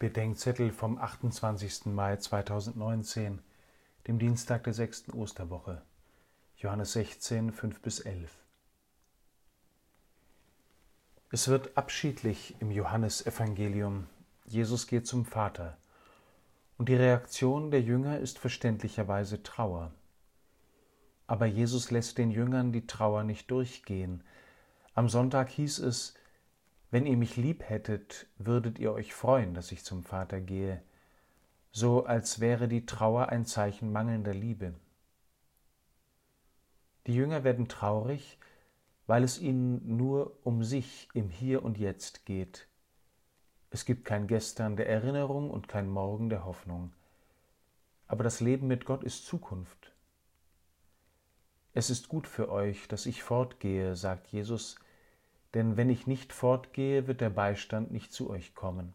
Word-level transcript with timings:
Bedenkzettel 0.00 0.72
vom 0.72 0.96
28. 0.96 1.84
Mai 1.84 2.16
2019, 2.16 3.42
dem 4.06 4.18
Dienstag 4.18 4.64
der 4.64 4.72
sechsten 4.72 5.12
Osterwoche, 5.12 5.82
Johannes 6.56 6.94
16, 6.94 7.52
5 7.52 7.82
bis 7.82 8.00
11. 8.00 8.34
Es 11.30 11.48
wird 11.48 11.76
abschiedlich 11.76 12.56
im 12.60 12.70
Johannesevangelium. 12.70 14.06
Jesus 14.46 14.86
geht 14.86 15.06
zum 15.06 15.26
Vater. 15.26 15.76
Und 16.78 16.88
die 16.88 16.96
Reaktion 16.96 17.70
der 17.70 17.82
Jünger 17.82 18.20
ist 18.20 18.38
verständlicherweise 18.38 19.42
Trauer. 19.42 19.92
Aber 21.26 21.44
Jesus 21.44 21.90
lässt 21.90 22.16
den 22.16 22.30
Jüngern 22.30 22.72
die 22.72 22.86
Trauer 22.86 23.22
nicht 23.22 23.50
durchgehen. 23.50 24.24
Am 24.94 25.10
Sonntag 25.10 25.50
hieß 25.50 25.78
es, 25.80 26.14
wenn 26.90 27.06
ihr 27.06 27.16
mich 27.16 27.36
lieb 27.36 27.68
hättet, 27.68 28.26
würdet 28.36 28.78
ihr 28.78 28.92
euch 28.92 29.14
freuen, 29.14 29.54
dass 29.54 29.70
ich 29.72 29.84
zum 29.84 30.02
Vater 30.02 30.40
gehe, 30.40 30.82
so 31.72 32.04
als 32.04 32.40
wäre 32.40 32.66
die 32.66 32.84
Trauer 32.84 33.28
ein 33.28 33.44
Zeichen 33.44 33.92
mangelnder 33.92 34.34
Liebe. 34.34 34.74
Die 37.06 37.14
Jünger 37.14 37.44
werden 37.44 37.68
traurig, 37.68 38.38
weil 39.06 39.22
es 39.22 39.40
ihnen 39.40 39.96
nur 39.96 40.36
um 40.44 40.64
sich 40.64 41.08
im 41.14 41.30
Hier 41.30 41.64
und 41.64 41.78
Jetzt 41.78 42.26
geht. 42.26 42.66
Es 43.70 43.84
gibt 43.84 44.04
kein 44.04 44.26
Gestern 44.26 44.76
der 44.76 44.88
Erinnerung 44.88 45.50
und 45.50 45.68
kein 45.68 45.88
Morgen 45.88 46.28
der 46.28 46.44
Hoffnung. 46.44 46.92
Aber 48.08 48.24
das 48.24 48.40
Leben 48.40 48.66
mit 48.66 48.84
Gott 48.84 49.04
ist 49.04 49.26
Zukunft. 49.26 49.92
Es 51.72 51.88
ist 51.88 52.08
gut 52.08 52.26
für 52.26 52.50
euch, 52.50 52.88
dass 52.88 53.06
ich 53.06 53.22
fortgehe, 53.22 53.94
sagt 53.94 54.26
Jesus, 54.26 54.76
denn 55.54 55.76
wenn 55.76 55.90
ich 55.90 56.06
nicht 56.06 56.32
fortgehe, 56.32 57.06
wird 57.06 57.20
der 57.20 57.30
Beistand 57.30 57.90
nicht 57.90 58.12
zu 58.12 58.30
euch 58.30 58.54
kommen. 58.54 58.92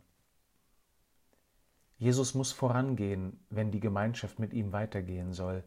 Jesus 1.97 2.33
muss 2.33 2.51
vorangehen, 2.51 3.39
wenn 3.49 3.71
die 3.71 3.79
Gemeinschaft 3.79 4.39
mit 4.39 4.53
ihm 4.53 4.71
weitergehen 4.71 5.33
soll, 5.33 5.63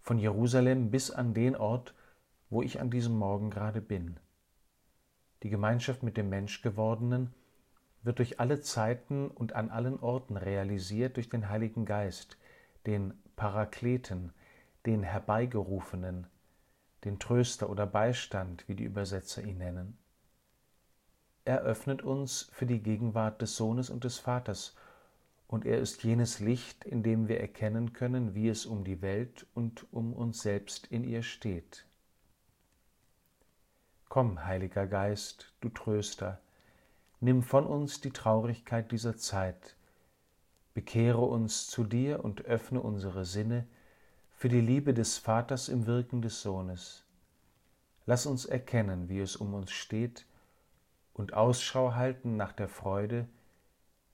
von 0.00 0.18
Jerusalem 0.18 0.90
bis 0.90 1.10
an 1.10 1.34
den 1.34 1.56
Ort, 1.56 1.94
wo 2.50 2.62
ich 2.62 2.80
an 2.80 2.90
diesem 2.90 3.16
Morgen 3.16 3.50
gerade 3.50 3.80
bin. 3.80 4.18
Die 5.42 5.50
Gemeinschaft 5.50 6.02
mit 6.02 6.16
dem 6.16 6.28
Menschgewordenen 6.28 7.32
wird 8.02 8.18
durch 8.18 8.40
alle 8.40 8.60
Zeiten 8.60 9.28
und 9.28 9.54
an 9.54 9.70
allen 9.70 10.00
Orten 10.00 10.36
realisiert 10.36 11.16
durch 11.16 11.28
den 11.28 11.48
Heiligen 11.48 11.84
Geist, 11.84 12.36
den 12.86 13.14
Parakleten, 13.36 14.32
den 14.86 15.02
Herbeigerufenen, 15.02 16.26
den 17.04 17.18
Tröster 17.18 17.70
oder 17.70 17.86
Beistand, 17.86 18.68
wie 18.68 18.74
die 18.74 18.84
Übersetzer 18.84 19.42
ihn 19.42 19.58
nennen 19.58 19.98
eröffnet 21.44 22.02
uns 22.02 22.48
für 22.52 22.66
die 22.66 22.82
Gegenwart 22.82 23.42
des 23.42 23.56
Sohnes 23.56 23.90
und 23.90 24.04
des 24.04 24.18
Vaters, 24.18 24.74
und 25.48 25.66
er 25.66 25.78
ist 25.78 26.02
jenes 26.02 26.40
Licht, 26.40 26.84
in 26.84 27.02
dem 27.02 27.28
wir 27.28 27.38
erkennen 27.38 27.92
können, 27.92 28.34
wie 28.34 28.48
es 28.48 28.64
um 28.64 28.84
die 28.84 29.02
Welt 29.02 29.46
und 29.54 29.86
um 29.92 30.14
uns 30.14 30.40
selbst 30.40 30.86
in 30.86 31.04
ihr 31.04 31.22
steht. 31.22 31.84
Komm, 34.08 34.44
Heiliger 34.44 34.86
Geist, 34.86 35.52
du 35.60 35.68
Tröster, 35.68 36.40
nimm 37.20 37.42
von 37.42 37.66
uns 37.66 38.00
die 38.00 38.12
Traurigkeit 38.12 38.92
dieser 38.92 39.16
Zeit, 39.16 39.76
bekehre 40.74 41.20
uns 41.20 41.68
zu 41.68 41.84
dir 41.84 42.24
und 42.24 42.46
öffne 42.46 42.80
unsere 42.80 43.24
Sinne 43.24 43.66
für 44.30 44.48
die 44.48 44.60
Liebe 44.60 44.94
des 44.94 45.18
Vaters 45.18 45.68
im 45.68 45.86
Wirken 45.86 46.22
des 46.22 46.40
Sohnes. 46.42 47.04
Lass 48.06 48.26
uns 48.26 48.44
erkennen, 48.44 49.08
wie 49.08 49.20
es 49.20 49.36
um 49.36 49.54
uns 49.54 49.70
steht, 49.70 50.26
und 51.14 51.34
Ausschau 51.34 51.94
halten 51.94 52.36
nach 52.36 52.52
der 52.52 52.68
Freude, 52.68 53.28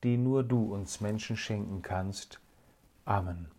die 0.03 0.17
nur 0.17 0.45
du 0.45 0.73
uns 0.73 1.01
Menschen 1.01 1.37
schenken 1.37 1.83
kannst. 1.83 2.41
Amen. 3.05 3.51